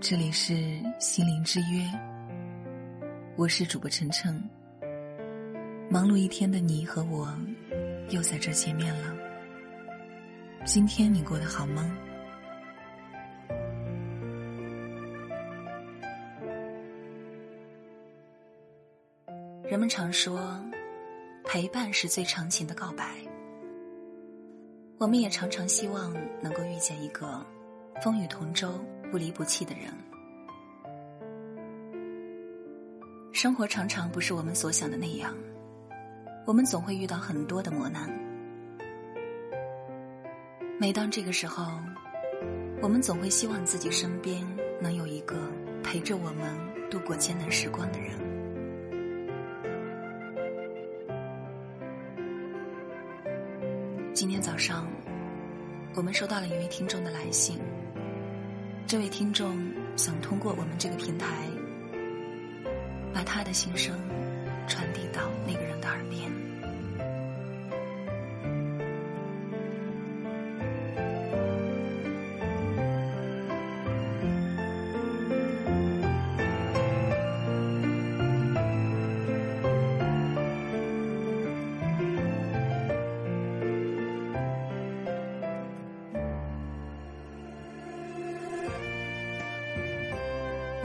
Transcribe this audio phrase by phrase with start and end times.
[0.00, 0.54] 这里是
[0.98, 1.84] 心灵之约，
[3.36, 4.42] 我是主播晨晨。
[5.90, 7.28] 忙碌一天的你和我，
[8.08, 9.14] 又在这见面了。
[10.64, 11.94] 今天你过得好吗？
[19.64, 20.58] 人们常说，
[21.44, 23.18] 陪伴是最长情的告白。
[24.96, 26.10] 我们也常常希望
[26.42, 27.44] 能够遇见一个
[28.02, 28.82] 风雨同舟。
[29.10, 29.92] 不离不弃的人，
[33.32, 35.34] 生活常常不是我们所想的那样，
[36.46, 38.08] 我们总会遇到很多的磨难。
[40.78, 41.72] 每当这个时候，
[42.80, 44.46] 我们总会希望自己身边
[44.80, 45.36] 能有一个
[45.82, 46.56] 陪着我们
[46.88, 48.12] 度过艰难时光的人。
[54.14, 54.86] 今天早上，
[55.96, 57.58] 我们收到了一位听众的来信。
[58.90, 59.56] 这位听众
[59.94, 61.46] 想通过我们这个平台，
[63.14, 63.96] 把他的心声
[64.66, 66.28] 传递到那个人的耳边。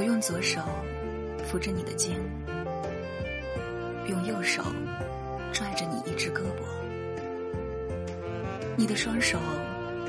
[0.00, 0.62] 我用左手
[1.44, 2.16] 扶着你的肩，
[4.08, 4.62] 用右手
[5.52, 6.64] 拽着你一只胳膊。
[8.78, 9.38] 你的双手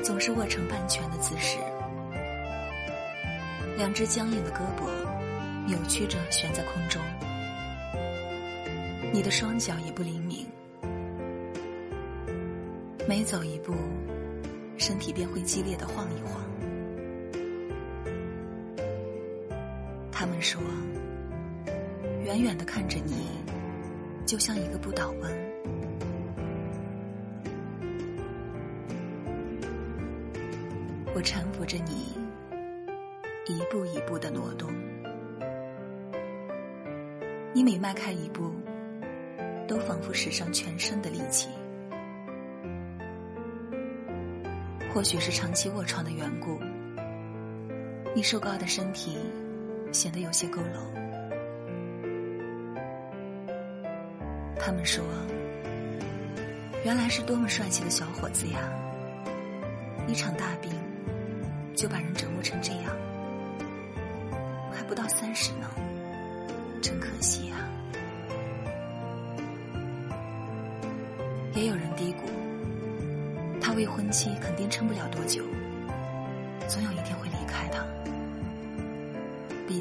[0.02, 1.58] 总是握成半拳的姿势，
[3.76, 4.88] 两只僵硬的胳膊
[5.66, 6.98] 扭曲着悬在空中。
[9.12, 10.46] 你的双脚也不灵敏，
[13.06, 13.74] 每走一步，
[14.78, 16.42] 身体便会激烈的晃一晃。
[20.22, 20.62] 他们说，
[22.22, 23.26] 远远的看着你，
[24.24, 25.28] 就像一个不倒翁。
[31.12, 32.16] 我搀扶着你，
[33.46, 34.70] 一步一步的挪动。
[37.52, 38.52] 你每迈开一步，
[39.66, 41.48] 都仿佛使上全身的力气。
[44.94, 46.60] 或许是长期卧床的缘故，
[48.14, 49.18] 你瘦高的身体。
[49.92, 50.80] 显得有些佝偻。
[54.58, 55.04] 他们说
[56.84, 58.60] ：“原来是多么帅气的小伙子呀！
[60.06, 60.72] 一场大病
[61.74, 62.84] 就把人折磨成这样，
[64.72, 65.68] 还不到三十呢，
[66.80, 67.68] 真可惜啊！”
[71.54, 72.22] 也有人嘀咕
[73.60, 75.42] ：“他未婚妻肯定撑不了多久，
[76.66, 77.84] 总有一天会离开他。”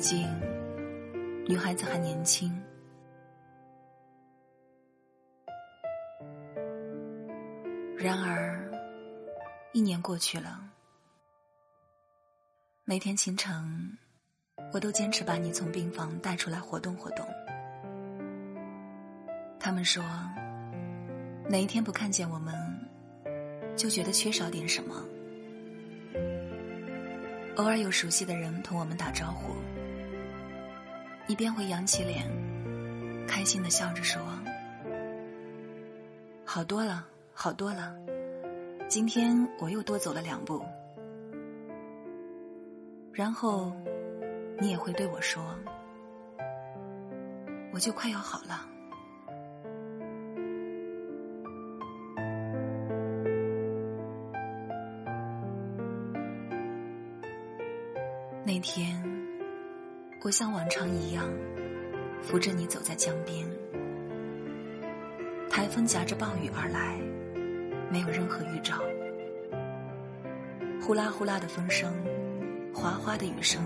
[0.01, 0.27] 毕竟，
[1.47, 2.51] 女孩子还年轻。
[7.95, 8.67] 然而，
[9.73, 10.59] 一年过去了，
[12.83, 13.95] 每天清晨，
[14.73, 17.23] 我都坚持把你从病房带出来活动活动。
[19.59, 20.03] 他们说，
[21.47, 22.55] 哪一天不看见我们，
[23.77, 24.95] 就觉得缺少点什么。
[27.57, 29.53] 偶尔有熟悉的人同我们打招呼。
[31.31, 32.27] 你便会扬起脸，
[33.25, 34.21] 开心的笑着说
[36.43, 37.95] ：“好多了，好多了，
[38.89, 40.61] 今天我又多走了两步。”
[43.15, 43.71] 然后，
[44.59, 45.41] 你也会对我说
[47.71, 48.67] ：“我就快要好了。”
[58.43, 59.10] 那天。
[60.23, 61.25] 我像往常一样，
[62.21, 63.43] 扶着你走在江边。
[65.49, 67.01] 台风夹着暴雨而来，
[67.89, 68.79] 没有任何预兆。
[70.79, 71.91] 呼啦呼啦的风声，
[72.71, 73.63] 哗哗的雨声，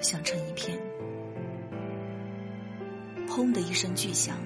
[0.00, 0.76] 响成一片。
[3.28, 4.36] 砰的一声巨响，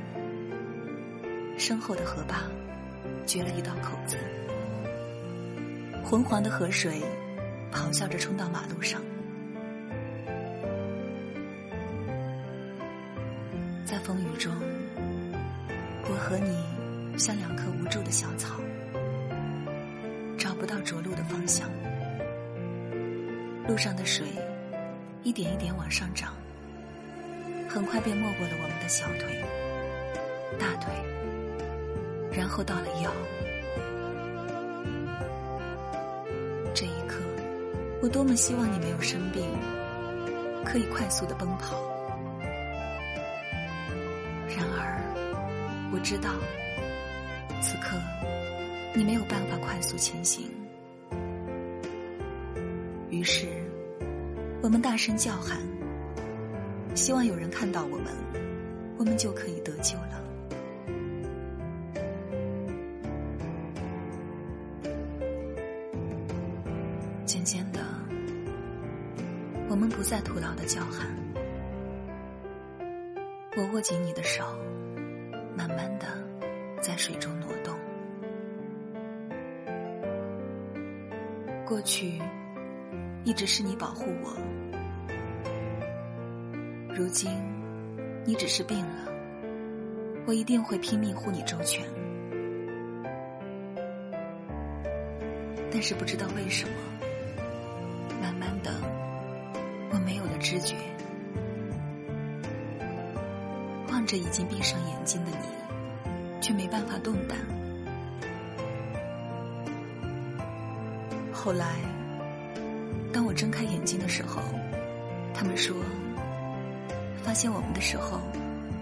[1.57, 2.43] 身后的河坝
[3.25, 4.19] 掘了一道口子，
[6.05, 7.03] 浑黄的河水
[7.73, 9.01] 咆哮着冲到马路上。
[17.19, 18.61] 像两棵无助的小草，
[20.39, 21.69] 找不到着陆的方向。
[23.67, 24.27] 路上的水
[25.25, 26.33] 一点一点往上涨，
[27.69, 29.45] 很快便没过了我们的小腿、
[30.59, 30.93] 大腿，
[32.33, 33.13] 然后到了腰。
[36.73, 37.21] 这一刻，
[38.01, 39.43] 我多么希望你没有生病，
[40.65, 41.77] 可以快速的奔跑。
[44.49, 44.97] 然而，
[45.93, 46.31] 我知道，
[47.61, 47.97] 此刻
[48.95, 50.51] 你没有办法快速前行。
[53.11, 53.47] 于是，
[54.63, 55.59] 我们大声叫喊，
[56.95, 58.13] 希望有人看到我们，
[58.99, 60.25] 我们就可以得救了。
[67.25, 67.81] 渐渐的，
[69.69, 71.09] 我们不再徒劳的叫喊。
[73.57, 74.45] 我握紧你的手，
[75.57, 76.07] 慢慢的
[76.81, 77.77] 在水中挪动。
[81.67, 82.21] 过去。
[83.25, 84.35] 一直是你保护我，
[86.95, 87.31] 如今
[88.25, 89.13] 你只是病了，
[90.27, 91.85] 我一定会拼命护你周全。
[95.71, 96.75] 但是不知道为什么，
[98.23, 98.73] 慢慢的
[99.93, 100.75] 我没有了知觉，
[103.91, 105.47] 望着已经闭上眼睛的你，
[106.49, 107.39] 却没办法动弹。
[111.31, 111.77] 后来。
[113.11, 114.41] 当我睁开眼睛的时候，
[115.35, 115.75] 他们说，
[117.23, 118.21] 发现我们的时候，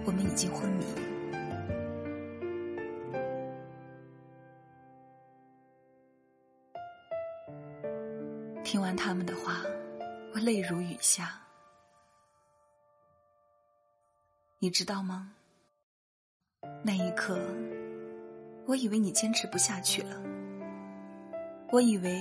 [0.05, 0.85] 我们已经昏迷。
[8.63, 9.63] 听完他们的话，
[10.35, 11.41] 我泪如雨下。
[14.59, 15.36] 你知道吗？
[16.83, 17.39] 那一刻，
[18.67, 20.23] 我以为你坚持不下去了，
[21.71, 22.21] 我以为。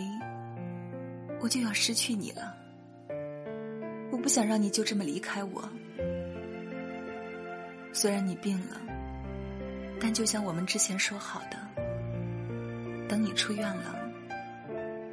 [1.41, 2.55] 我就要失去你了，
[4.09, 5.69] 我不想让你就这么离开我。
[7.93, 8.81] 虽然你病了，
[9.99, 11.57] 但就像我们之前说好的，
[13.07, 13.95] 等你出院了，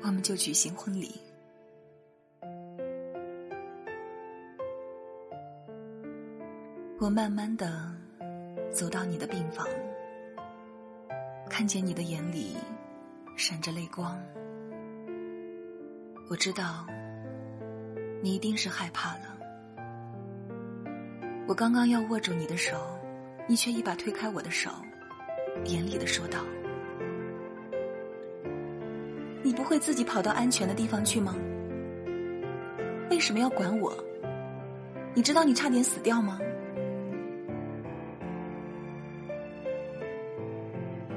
[0.02, 1.20] 我们就举行婚礼。
[6.98, 7.92] 我慢慢的
[8.72, 9.66] 走到你的病房，
[11.50, 12.56] 看见你的眼里
[13.36, 14.18] 闪着泪光。
[16.30, 16.86] 我知道，
[18.22, 19.38] 你一定是害怕了。
[21.46, 22.74] 我刚刚要握住你的手，
[23.46, 24.70] 你却一把推开我的手，
[25.66, 26.38] 严厉的说道
[29.44, 31.36] ：“你不会自己跑到安全的地方去吗？
[33.10, 33.92] 为什么要管我？
[35.12, 36.40] 你知道你差点死掉吗？”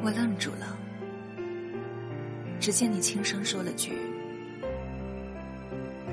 [0.06, 0.78] 我愣住了，
[2.60, 3.92] 只见你轻声说了句。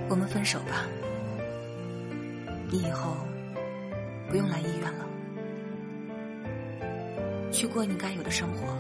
[0.09, 0.87] 我们分手吧，
[2.71, 3.15] 你以后
[4.31, 5.07] 不用来医院了，
[7.53, 8.75] 去过你该有的生活，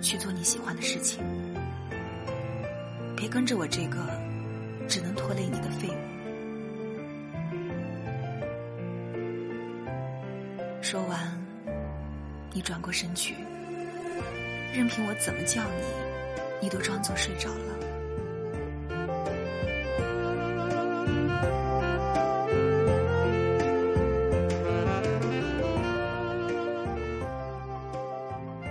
[0.00, 1.22] 去做你喜欢的事情，
[3.14, 3.98] 别跟着我这个
[4.88, 5.92] 只能拖累你的废物。
[10.80, 11.39] 说完，
[12.52, 13.34] 你转过身去，
[14.74, 15.84] 任凭我怎么叫你，
[16.60, 17.76] 你都装作睡着了。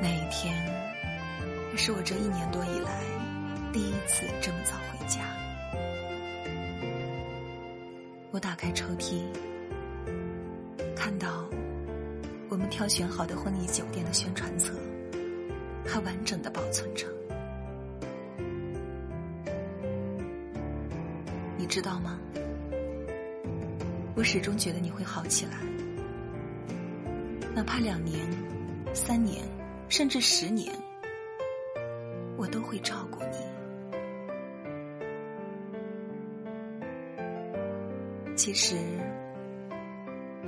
[0.01, 0.55] 那一天
[1.77, 3.01] 是我这一年多以来
[3.71, 5.21] 第一次这么早回家。
[8.31, 9.23] 我打开抽屉，
[10.95, 11.48] 看到
[12.79, 14.73] 挑选好的婚礼酒店的宣传册，
[15.85, 17.05] 还完整的保存着。
[21.57, 22.17] 你知道吗？
[24.15, 25.57] 我始终觉得你会好起来，
[27.53, 28.25] 哪怕两年、
[28.93, 29.43] 三年，
[29.89, 30.73] 甚至十年。
[32.37, 33.35] 我都会照顾你。
[38.37, 38.77] 其实，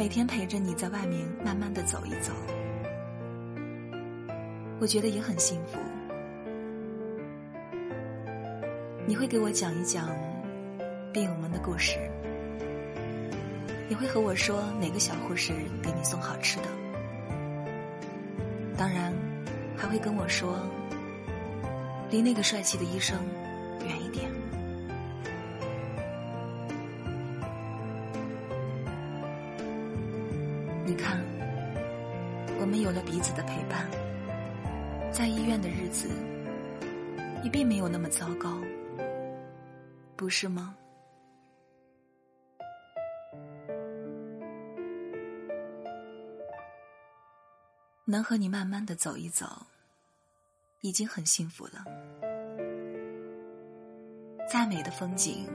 [0.02, 2.32] 每天陪着你在外面慢慢的走一走，
[4.80, 5.78] 我觉得也很幸福。
[9.06, 10.10] 你会给我讲一讲
[11.14, 12.00] 病友们的故事，
[13.88, 15.54] 你会和我说哪个小护士
[15.84, 16.68] 给你送好吃的，
[18.76, 19.14] 当然
[19.78, 20.58] 还会跟我说。
[22.10, 23.20] 离那个帅气的医生
[33.22, 33.90] 子的陪伴，
[35.12, 36.10] 在医院的日子
[37.44, 38.60] 也并没有那么糟糕，
[40.16, 40.76] 不是吗？
[48.06, 49.46] 能和你慢慢的走一走。
[50.82, 51.86] 已经很幸福了。
[54.50, 55.48] 再美的风景，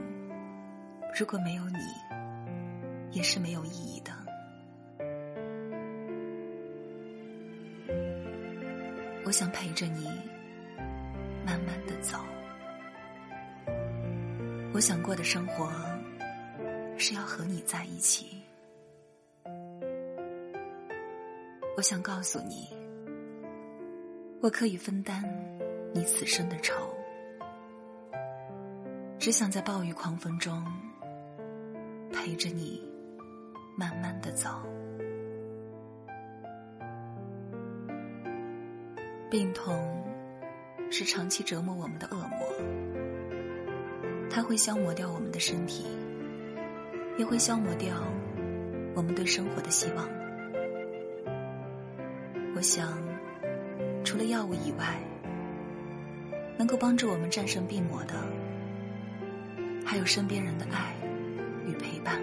[1.19, 1.77] 如果没有你。
[3.11, 4.11] 也是没有意义的。
[9.27, 10.05] 我想陪着你，
[11.45, 12.17] 慢慢的走。
[14.73, 15.69] 我想过的生活，
[16.97, 18.41] 是要和你在一起。
[21.75, 22.69] 我想告诉你，
[24.39, 25.21] 我可以分担
[25.93, 26.73] 你此生的愁。
[29.19, 30.65] 只想在暴雨狂风中，
[32.13, 32.81] 陪着你，
[33.75, 34.47] 慢慢的走。
[39.29, 40.03] 病痛
[40.89, 42.39] 是长期折磨我们的恶魔，
[44.29, 45.85] 它会消磨掉我们的身体，
[47.17, 48.01] 也会消磨掉
[48.95, 50.07] 我们对生活的希望。
[52.55, 52.97] 我想，
[54.05, 54.97] 除了药物以外，
[56.57, 58.13] 能够帮助我们战胜病魔的，
[59.85, 60.95] 还有身边人的爱
[61.65, 62.21] 与陪伴。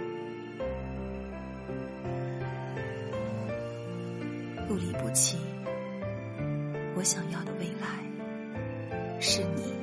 [4.66, 5.36] 不离不弃。
[6.96, 9.74] 我想要的未来是你。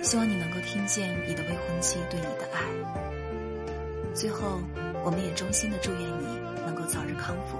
[0.00, 2.62] 希望你能够听见你的未婚妻对你的爱。
[4.14, 4.58] 最后，
[5.04, 7.58] 我们也衷心的祝愿你能够早日康复。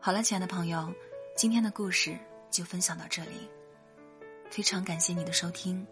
[0.00, 0.94] 好了，亲爱的朋友，
[1.36, 2.16] 今天的故事
[2.50, 3.50] 就分享到这里。
[4.48, 5.84] 非常感谢你的收听，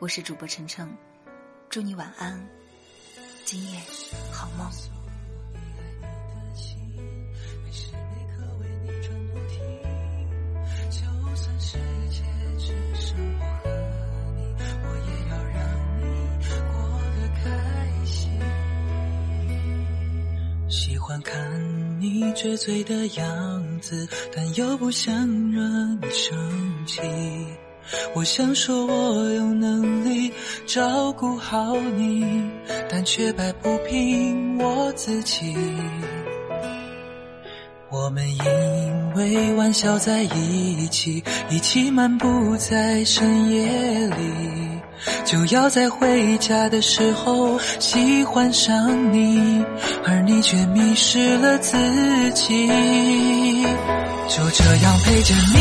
[0.00, 0.92] 我是主播晨晨，
[1.70, 2.44] 祝你晚安，
[3.44, 3.80] 今夜
[4.32, 4.68] 好梦。
[21.02, 21.36] 喜欢看。
[22.00, 25.12] 你惴惴的样子，但又不想
[25.50, 25.60] 惹
[26.00, 27.00] 你生气。
[28.14, 30.32] 我想说，我有能力
[30.64, 32.24] 照顾好你，
[32.88, 35.56] 但却摆不平我自己。
[37.90, 44.71] 我们因为玩笑在一起，一起漫步在深夜里。
[45.24, 49.64] 就要在回家的时候喜欢上你，
[50.06, 51.76] 而你却迷失了自
[52.34, 52.68] 己。
[54.28, 55.58] 就这样陪着你，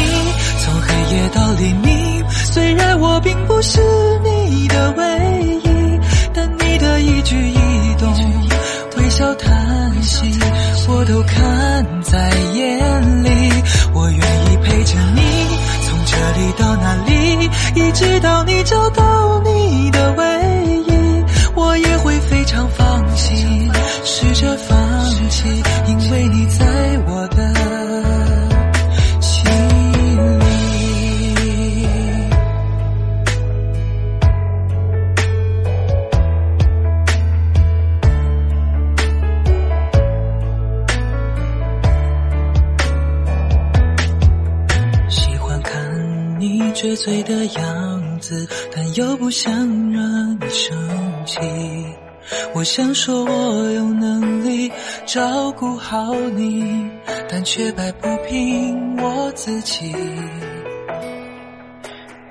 [0.59, 2.23] 从黑夜到黎明。
[2.29, 3.81] 虽然我并不是
[4.23, 5.99] 你的唯一，
[6.33, 8.13] 但你的一举一动、
[8.97, 10.39] 微笑叹息，
[10.87, 13.29] 我都看在眼里。
[13.93, 15.21] 我愿意陪着你，
[15.87, 19.10] 从这里到那里，一直到你找到。
[46.81, 49.53] 惴惴的样子，但又不想
[49.91, 50.01] 惹
[50.39, 50.75] 你生
[51.27, 51.37] 气。
[52.55, 54.71] 我想说，我有能力
[55.05, 56.89] 照顾好你，
[57.29, 59.93] 但却摆不平我自己。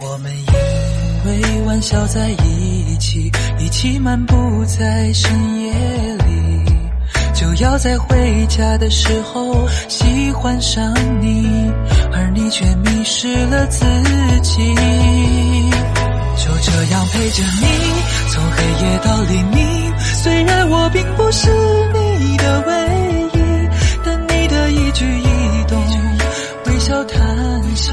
[0.01, 3.31] 我们因为玩笑在一起，
[3.61, 5.73] 一起漫步在深夜
[6.17, 6.20] 里，
[7.41, 11.73] 就要在回家的时候喜欢上你。
[12.13, 13.83] 而你却迷失了自
[14.43, 14.75] 己，
[16.37, 17.67] 就这样陪着你，
[18.29, 19.99] 从黑夜到黎明。
[20.23, 21.49] 虽然我并不是
[21.95, 22.73] 你的唯
[23.33, 23.41] 一，
[24.05, 25.83] 但你的一举一动、
[26.67, 27.91] 微笑叹息，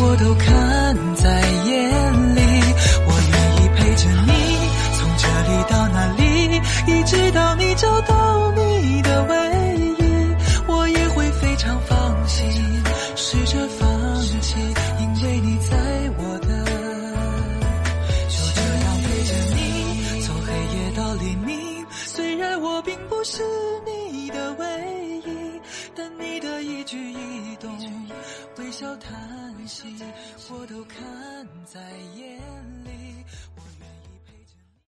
[0.00, 2.40] 我都看在眼里。
[3.06, 4.32] 我愿意陪着你，
[4.98, 9.36] 从这里到那里，一直到你找到你你的唯
[9.78, 10.02] 一，
[10.66, 12.50] 我也会非常放心。
[13.14, 14.58] 试着放弃，
[14.98, 15.76] 因为你在
[16.18, 16.64] 我的，
[18.28, 21.86] 就这样陪着你，从黑夜到黎明。
[21.92, 23.44] 虽然我并不是
[23.86, 25.60] 你的唯一，
[25.94, 27.70] 但你的一举一动、
[28.58, 29.12] 微笑叹
[29.64, 29.86] 息，
[30.50, 30.98] 我都看
[31.64, 31.80] 在
[32.16, 32.36] 眼
[32.81, 32.81] 里。